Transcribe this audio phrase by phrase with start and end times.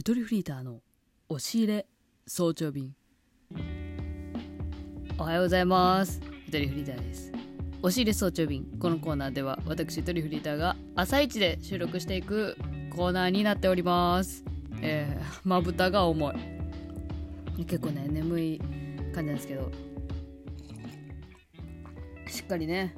[0.00, 0.80] ゆとりフリーターの
[1.28, 1.86] 押し入れ
[2.26, 2.94] 早朝便。
[5.18, 6.22] おはようございます。
[6.46, 7.30] ゆとりフリーターです。
[7.82, 8.64] 押し入れ早朝便。
[8.80, 12.56] このコーナーでは私ゆとりフリーターが朝一で収録していく
[12.96, 14.42] コーナーになっております。
[14.80, 16.34] えー、まぶたが重い。
[17.66, 18.58] 結構ね眠い
[19.12, 19.70] 感じなんですけど。
[22.26, 22.96] しっかりね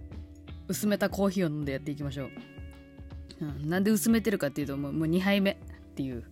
[0.68, 2.30] 薄めたコーヒーを飲んでやっていきましょう、
[3.40, 5.56] うん、なんで薄めてるかっていうともうもう2杯目っ
[5.96, 6.22] ていう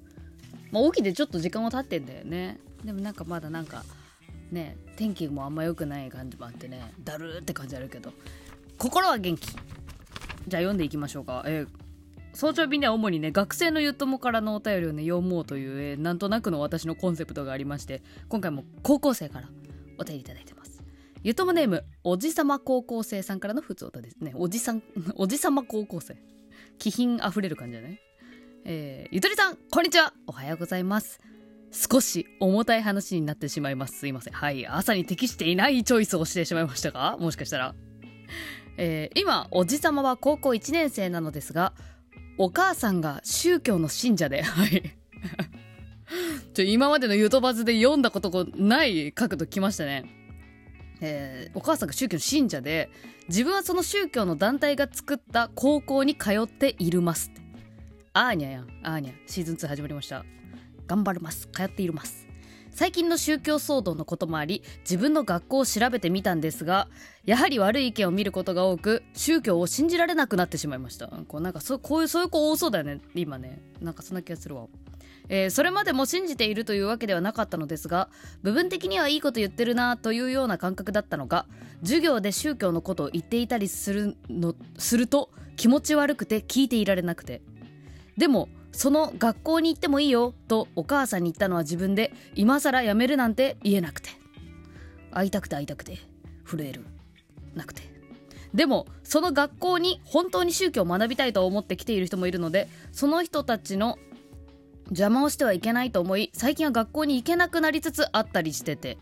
[0.70, 2.58] まあ、起きてちょっと時間は経ってんだよね。
[2.84, 3.84] でもなんかまだなんか
[4.50, 8.12] ね天気もあんま良くない感じもあってねだるーって感じあるけど。
[8.78, 9.46] 心は元気。
[9.46, 9.60] じゃあ
[10.48, 11.44] 読んでいきましょうか。
[11.46, 11.68] えー
[12.32, 19.48] 早朝便では主にね学生のゆともからのお便りをね読もうという、えー、なんとなくの私のコンセプトがありまして今回も高校生から
[19.98, 20.80] お便りいただいてます。
[21.22, 24.32] ゆともネームおじさま高校生さんからの普通歌ですね。
[24.36, 24.82] おじさん
[25.16, 26.16] おじさま高校生。
[26.78, 28.00] 気品あふれる感じだね。
[28.64, 30.12] えー、ゆとりさん、こんにちは。
[30.26, 31.20] おはようございます。
[31.72, 33.98] 少し重たい話になってしまいます。
[33.98, 34.34] すいません。
[34.34, 34.66] はい。
[34.66, 37.16] 朝に適していないチョイスをしてしまいましたか？
[37.18, 37.74] もしかしたら。
[38.76, 41.72] えー、今、おじさまは高校1年生なのですが、
[42.38, 44.96] お母さんが宗教の信者で、はい。
[46.54, 50.04] ちょ、今までのゆとばずで読んだことない角度来ましたね。
[51.00, 52.90] えー、お母さんが宗教の信者で、
[53.28, 57.30] 自分はその宗教の団体が作った高校に通っているます
[58.12, 60.24] アーニャやんアーニャシーズン2始まりました。
[60.88, 61.46] 頑張ります。
[61.52, 62.26] 通っているます。
[62.72, 66.88] 最近の宗教騒動のこともあり自分の学校を調べてみたんですが
[67.24, 71.06] やはり悪い意見を見ることが多く宗教を信じられなくなってしまいました。
[71.28, 73.00] こうなんかそこういうそういう子多そうだよね。
[73.14, 73.62] 今ね。
[73.80, 74.66] なんかそんな気がするわ。
[75.28, 78.08] えー、それまでも信じているというわけではなかったのですが
[78.42, 81.46] 部分的にはいいこと言ってるなというような感覚だったのが
[81.82, 87.42] 授業で宗教のことを言っていたりするのすると気持ち悪くて聞いていられなくて。
[88.20, 94.10] でもその学校に行ってもいいよとお母さんに言ったのは自分で今更辞めるなんて言えなくて。
[95.10, 95.98] 会いたくて会いたくて
[96.44, 96.84] 震える。
[97.54, 97.82] なくて。
[98.52, 103.98] でもその学校に本当に宗教を学びたいと思って来ている人もいるのでその人たちの
[104.88, 108.98] 邪魔をしてはいけないと思い最近は学校に行けなくなりつつあったりしてて。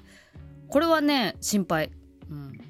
[0.68, 1.90] これはね心配。
[2.30, 2.68] うん。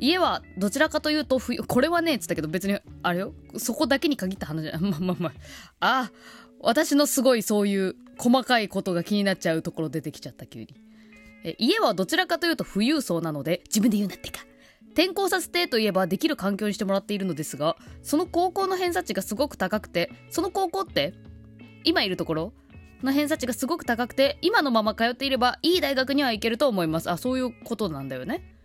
[0.00, 4.90] 家はどちらかというと、これはねっつったけど別に、あれよ、そこだけに限った話じゃない。
[4.90, 5.32] まあまあまあ。
[5.80, 6.12] あ、
[6.60, 10.68] 私のすごいそういう細かいことが気になっちゃうところ出てきちゃった、急に。
[11.44, 14.44] え家はどちらかというと富裕層なので、自分で言うなってか。
[14.92, 21.14] 転校させてといえばできる環境にしてもらっているのですが、その高校の偏差値がすごく高くて、その高校って、
[21.84, 22.52] 今いるところ
[23.02, 27.10] の偏差値がすごく高くて、今のまま通っていればいい大学には行けると思います。
[27.10, 28.56] あ、そういうことなんだよね。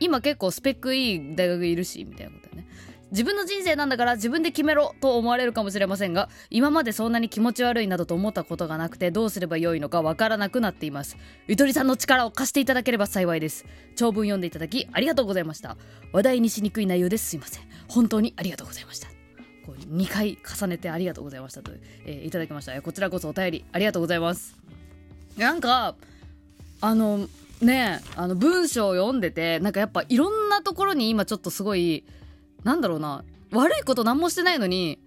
[0.00, 2.47] 今結構スペックいい大学いるしみたいなこと
[3.10, 11.16] 自分の人生なんだから自分で決めろと思われるかもしれませんが今までそんなに気持ち悪いなどと思ったことがなくてどうすればよいのかわからなくなっています。
[11.46, 13.64] ゆとりさんの力を貸していただければ幸いです。
[13.96, 15.76] 長文読んでいただきありがとうございました。
[16.12, 17.30] 話題にしにくい内容です。
[17.30, 17.64] すいません。
[17.88, 19.08] 本当にありがとうございました。
[19.64, 21.72] こう2回重ねてありがとうございましたと、
[22.04, 22.80] えー、いただきました。
[22.82, 24.56] こちらこそお便りありがとうございます。
[25.36, 25.94] なんか
[26.80, 27.28] あの
[27.60, 32.04] ねあの文章を読んでてなんかやっぱいろんなところに今ちょっとすごい
[32.64, 33.24] なんだろうな。
[33.52, 34.98] 悪いこと何もしてないのに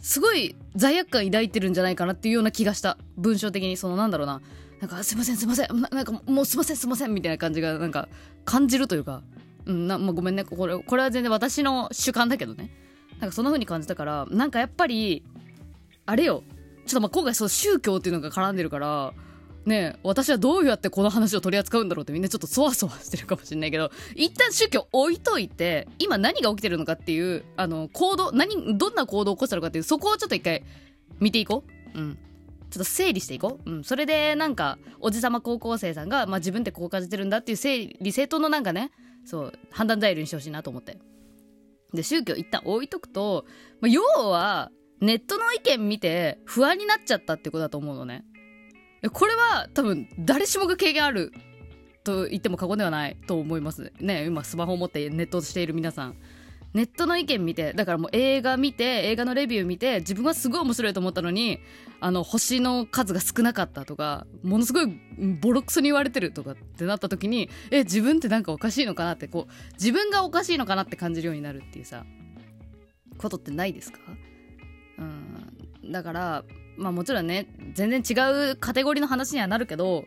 [0.00, 2.98] すごい罪悪感抱いてるんじゃないかなっていうような気がした。
[3.16, 3.76] 文章的に。
[3.76, 4.40] そのなんだろうな。
[4.80, 5.80] なんかすいませんすいません。
[5.80, 7.14] なんかもうすいませんすいません。
[7.14, 8.08] みたいな感じがなんか
[8.44, 9.22] 感じるというか。
[9.66, 10.44] うんな、まあ、ごめんね。
[10.44, 12.70] これこれは全然私の主観だけどね。
[13.20, 15.24] なんかそんな風に感じたからなんかやっぱり
[16.06, 16.44] あれよ。
[16.86, 19.12] ちょっとまあ今回そう宗教っていうのが絡んでるから
[19.68, 30.64] ね私はどうやってこの話を取り扱うんだろうってみんなちょっとそわそわしてるかもしれないけど一旦宗教置いといて今何が起きてるのかっていうあの行動何どんな行動を起こしたのかっていうそこをちょっと一回
[31.20, 31.64] 見ていこ
[31.94, 32.18] ううん
[32.70, 33.70] ちょっと整理していこう。
[33.70, 33.82] うん。
[33.82, 38.90] それで、なんか、おじさま高校生さんが、まあ自分ってこう感じてるんだっていう整理整頓のなんかね、
[39.24, 40.98] そう、判断材料にしてほしいなと思って。
[41.94, 43.46] で、宗教一旦置いとくと、
[43.80, 44.70] まあ、要は、
[45.00, 48.24] ネットの意見見て不安になっちゃったってことだと思うのね。
[49.12, 51.32] これは多分誰しもが経験ある
[52.04, 54.24] と言っても過言ではないと思いますね。
[54.26, 56.16] 今スマホを持ってネットしている皆さん
[56.74, 61.60] ネットの意見見てだからもう映画見て映画のレビュー見て自分はすごい面白いと思ったのに
[62.00, 64.86] あの星の数が少なかったとかものすごい
[65.40, 72.04] ボロクソに言われてるとかってなった時にえ自分ってなんかおかしいのかなってこう自分がおかしいのかなって感じるようになるっていうさ
[73.16, 73.98] ことってないですか？
[74.98, 75.90] うん。
[75.90, 76.44] だから
[76.78, 78.14] まあもちろんね、全然違
[78.52, 80.04] うカテゴリーの話にはなるけど、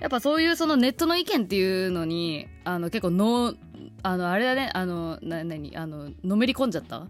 [0.00, 3.54] やっぱそういうそのネットの意見っていうのに、あの結構の、
[4.02, 7.06] あのあれだね、あの、な、なに、あの、のめり込んじゃった。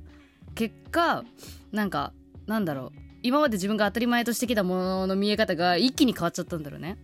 [0.54, 1.24] 結果、
[1.72, 2.12] なんか、
[2.46, 6.96] なんだろう、今まで自分が当たり前としてきたものの見え方が一気に変わっちゃったんだろうね。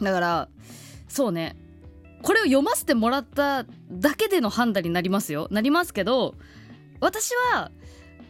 [0.00, 0.48] だから
[1.08, 1.56] そうね。
[2.22, 5.48] これを読ませてもらっただけでの判断になりますよ。
[5.50, 6.34] なりますけど
[7.00, 7.70] 私は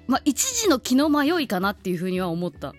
[0.06, 2.74] まあ一時の気の迷いかなっていうふうには思った。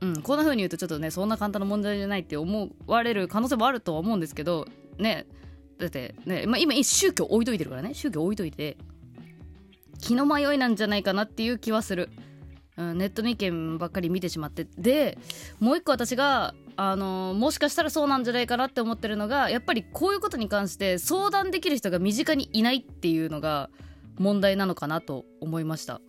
[0.00, 4.66] うんこんな風に言うとちょっとねそんな簡単な問題じゃないって思われる可能性もあるとは思うんですけど
[4.98, 5.26] ね
[5.78, 7.94] だってね、まあ、今宗教置いといてるからね。
[7.94, 8.76] 宗教置いといて
[10.00, 12.10] 気の迷いなんじゃないかなっていう気はする、
[12.76, 14.66] うん、ネットの意見ばっかり見てしまって。
[14.76, 15.18] で
[15.60, 23.70] もう一個私があのもしかしたらそうなんじゃないかなって思ってるのがやっぱりこういうことに関して相談できる人が身近にいないっていうのが
[24.18, 26.00] 問題なのかなと思いました。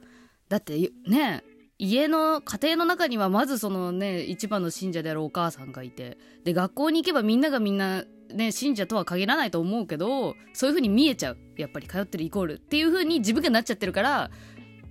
[0.50, 1.44] だってね
[1.80, 11.38] 家の家庭の中にはまずそのね一番の信者であるお母さんがいてで学校に行けばみんながみんなね信者とは限らないと思うけどそういう風に見えちゃう。
[11.58, 14.32] やっぱり通ってるイコールっていう風に自分がなっちゃってるから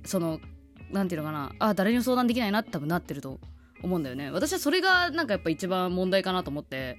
[0.05, 0.41] その
[0.91, 1.53] 何て言うのかな。
[1.59, 3.41] あ誰にも相談できないなって多分なってると
[3.83, 4.31] 思うんだよね。
[4.31, 6.97] 私はそれがなんかやっぱ一番問題かなと思って。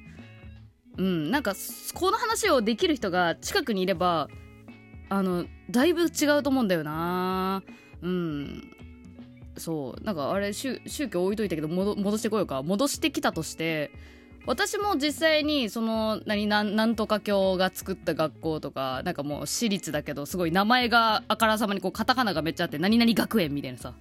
[0.95, 1.55] うんなんか
[1.95, 4.29] この話をできる人が近くにいれば
[5.13, 7.61] あのだいぶ違うと思うんだよな。
[8.01, 8.63] うん。
[9.57, 10.03] そう。
[10.03, 12.63] なんかあれ宗教置いといたけど戻してこようか。
[12.63, 13.91] 戻してきたとして
[14.47, 23.93] 私も実際にその何なんとか教が作った学校とかなんかもう私立だけどすごい名前があからさまにこうカタカナがめっちゃあって何々学園みたいなさ。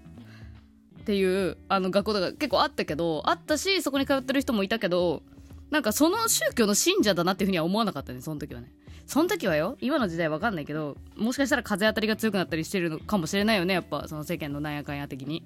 [1.00, 5.22] っていうあの学校とか結構あったけどあったしそこに通ってる人もいたけど
[5.70, 8.72] なんかその宗教の信者だなっていうふうには思わなかったねその時はね。
[9.06, 15.44] その時はよ今の時代わかんないけどもしかしたら風当たりが強くなったりしてるのかもしれないよねやっぱその世間のなんやかんや的に。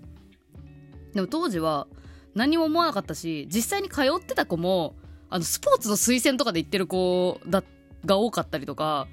[1.15, 1.87] でも当時は
[2.35, 4.95] 何も思わなかったし実際に通ってた子も
[5.31, 7.65] あのスポーツの推薦とかで行ってる子だ
[8.05, 9.09] が多かったりとか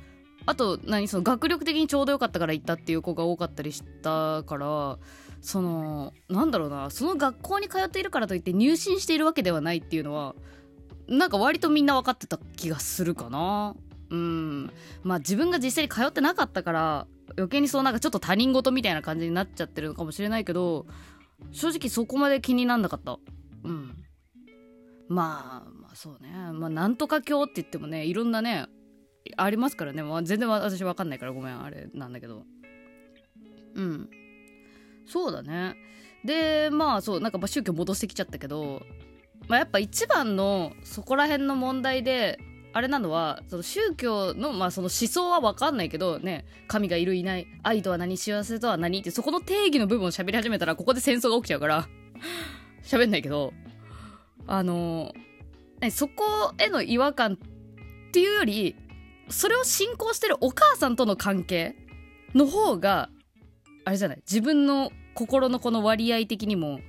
[0.45, 4.97] あと何その学力的にちょうどよかったから行ったっていう子が多かったりしたから
[5.41, 10.35] そのなんだろうなその学校に通っているからといって入信しているわけではないっていうのは
[11.07, 13.75] なんか割とみんな分かってた気がするかな。
[14.13, 14.71] うん。
[15.01, 20.85] まあ自分が実際に通ってなかったから余計にそうなんかちょっと他人事みたいな感じになっちゃってるのかもしれないけど
[21.51, 23.17] 正直そこまで気になんなかった。
[23.63, 23.95] うん。
[25.09, 26.29] まあまあそうね。
[26.53, 28.67] まあなんとか教って言ってもねいろんなね
[29.35, 32.43] ありますからね、まあ、全然私わかんないからごめんあれなんだけど。
[33.73, 34.09] うん。
[35.07, 35.75] そうだね。
[36.23, 38.83] でまあそうなんかまあ宗教戻してきちゃったけど、
[39.47, 42.39] まあ、やっぱ一番のそこら辺の問題で
[42.73, 51.87] あれなのはその宗教の,、まあその思想は分かんないけどね神がいるいない愛とは何幸せとは何ってそこの定義の部分を喋り始めたらここで戦争が起きちゃうから
[52.83, 53.53] 喋んないけど
[54.47, 55.13] あの
[55.91, 58.75] そこへの違和感っていうより
[59.29, 61.75] それを信仰してるお母さんとの関係
[62.33, 63.09] の方が
[63.85, 66.79] あれじゃない自分の心のこの割合的にも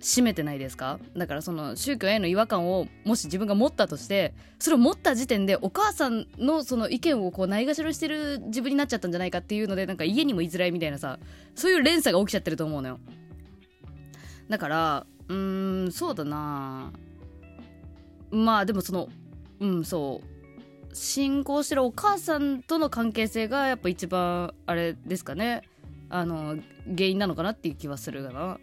[0.00, 0.98] 占めてないですか？
[1.16, 11.18] だからその宗教への違和感をもし自分が持ったとしてそれを持った時点でお母さんのその意見をこうないがしろにしてる自分になっちゃったんじゃないかっていうのでなんか家にも居づらいみたいなさ
[11.54, 13.00] そういう連鎖が起きちゃってると思うのよ。
[14.48, 16.92] だからうーんそうだな。
[18.30, 19.08] まあでもその
[19.60, 20.28] うんそう。
[20.94, 25.62] 信仰してるお母さんとの関係性がやっぱ一番あれですかね。
[26.08, 26.56] あの
[26.86, 28.58] 原因なのかなっていう気はするかな。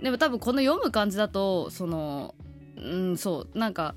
[0.00, 2.34] でも多分この読む感じだとその
[2.76, 3.94] うんそうなんか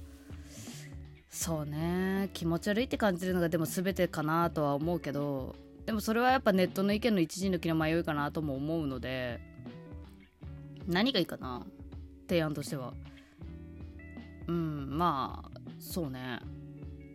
[1.30, 9.40] そうね気持ち悪いって感じるのがでも全てかなとは思うけどでもそれはやっぱネットの意見の一時の気の迷いかなとも思うので
[10.88, 11.66] 何がいいかな
[12.28, 12.94] 提案としては。
[14.48, 16.40] うんまあそうね。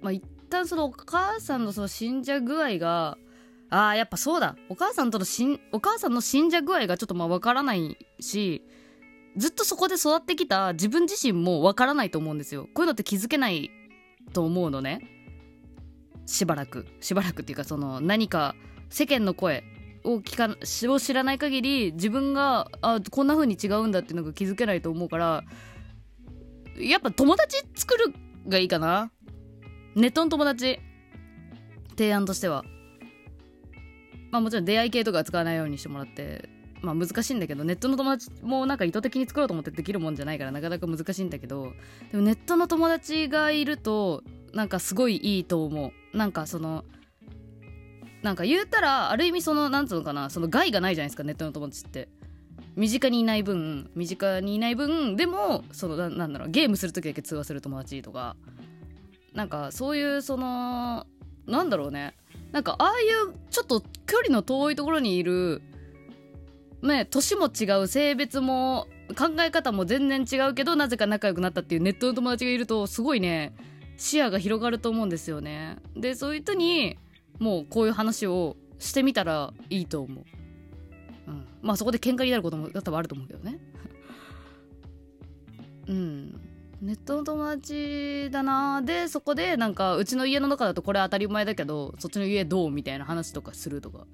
[0.03, 3.17] まあ一旦そのお母さんのその信者具合が
[3.73, 4.55] ああやっぱそうだ。
[4.69, 8.63] お母さんとのしんお母さんの信者具合がちょっとまあ分からないし
[9.39, 12.65] ずっとそこで育ってきた自分自身もわからないと思うんですよ。
[12.65, 13.71] こういうのって気づけない
[14.35, 15.01] と思うのね。
[16.27, 16.87] しばらく。
[17.01, 18.55] しばらくっていうかその何か
[18.91, 19.65] 世間の声
[20.05, 20.55] を聞か
[20.93, 25.45] を知らない限り自分があこんな風に違うんだっていうのが気づけないと思うから
[26.77, 28.13] やっぱ友達作る
[28.47, 29.11] がいいかな。
[29.95, 30.79] ネットの友達。
[31.97, 32.65] 提案としては。
[34.33, 36.49] まあもちろん出会い系とか使わないようにしてもらって
[36.81, 41.73] まあ難しいんだけどネットの友達もなんか意図的に作ろうと思ってできるもんじゃないからなかなか難しいんだけど
[42.11, 46.17] でもネットの友達がいるとなんかすごいいいと思う。
[46.17, 46.85] なんかその
[48.23, 52.09] なんか言うたらある意味そのなんつうのかなその害がないじゃないですかネットの友達って。
[52.75, 58.35] 身近にいない分身近にいない分でもそのなんだろうゲームする時だけ通話する友達とか
[59.35, 61.07] なんかそういうその
[61.47, 62.15] なんだろうね。
[62.53, 65.63] なんかああいうちょっと距離の遠いところにいる
[66.83, 73.55] ね年も違う性別も考え方も全然違うけどなぜか仲良くなったっていうネットの友達がいるとすごいね
[73.97, 75.77] 視野が広がると思うんですよね。
[75.95, 76.99] でそういう人に
[77.39, 80.25] もうこういう話をしてみたらいいと思う、
[81.29, 83.59] うん、まあそこで喧嘩になることも多分あると思うけどね。
[85.89, 86.41] うん。
[86.83, 94.05] ネットの友達だなでそこでなんかうちの家の中だとこれ当たり前だけどそっちの家どうみたいな話とかするとか。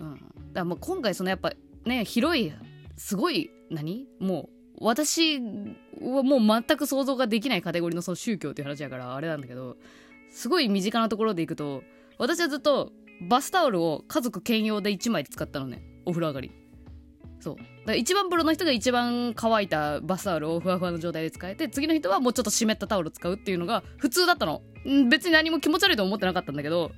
[0.00, 0.14] うん。
[0.14, 0.24] だか
[0.54, 1.52] らもう今回そのやっぱ
[1.84, 2.52] ね広い
[2.96, 4.48] すごい何も
[4.80, 9.76] う私はもう全く想像ができないカテゴリーのその宗教っていう話だからあれなんだけど
[10.30, 11.82] すごい身近なところでいくと
[12.18, 12.92] 私はずっと
[13.28, 16.63] バスタオルを家族兼用で1枚で使ったのねお風呂上がり。
[17.40, 17.56] そう。
[17.56, 24.62] だから一番風呂の人が一番乾いたバスタオルをふわふわの状態で使えて次の人はもうちょっと湿ったタオル使うっていうのが普通だったの。
[25.10, 26.92] 別に何も気持ち悪いと思ってなかったんだけど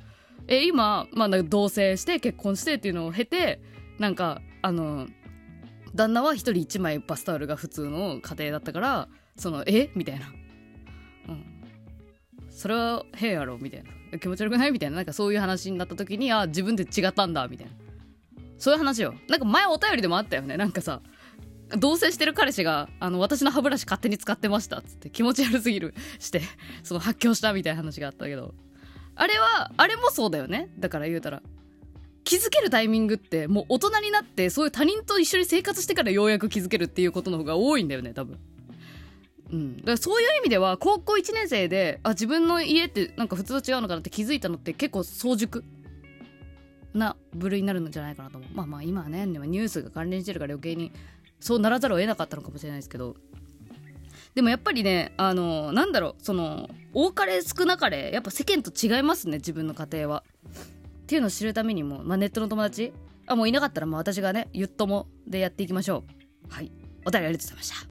[0.49, 3.61] え今、まあ、同棲して結婚してっていうのを経て
[3.99, 5.07] なんかあの
[5.95, 9.91] 旦那は1人1枚バスタオルが普通の家庭だったからそのえ？
[9.95, 10.27] みたいな。
[11.29, 11.45] うん。
[12.51, 14.19] それは変やろみたいな。
[14.19, 14.73] 気持ち悪くない？
[14.73, 14.97] みたいな。
[14.97, 17.73] なんかそういう話になった時にあ自分で違ったんだみたいな。
[18.59, 19.15] そういう話よ。
[19.29, 20.57] なんか前お便りでもあったよね。
[20.57, 21.03] なんかさ
[21.71, 26.43] 同棲してる彼氏があの私の歯ブラシ勝手に使ってましたっつって気持ち悪すぎるして
[26.85, 28.55] その発狂したみたいな話があったけど。
[29.19, 30.69] あれはあれもそうだよね。
[30.79, 31.43] だから言うたら。
[32.23, 38.39] 気づけるタイミングってもう大人になってそういう他人と一緒に生活してからようやく気づけるっていうことの方が多いんだよね多分。
[39.53, 45.65] うん、だからそういう意味では高校1年生であ自分の家ってなんか普通と違うのかなって気づいたのって結構早熟。
[46.97, 48.51] な部類になるんじゃないかなと思う。
[48.55, 50.93] まあまあ今はねニュースが関連してるから余計に
[51.41, 53.17] そうならざるを得なかったのかもしれないですけど。
[54.35, 60.25] でもやっぱりねあのなんだろうその多かれ少なかれやっぱ世間と違いますね自分の家庭は。
[61.05, 62.93] っていうのを知るためにも、まあ、ネットの友達
[63.27, 66.05] あもういなかったらもう私がねゆっともでやっていきましょ
[66.51, 66.53] う。
[66.53, 66.73] はい。
[67.05, 67.77] お便りありがとうございました。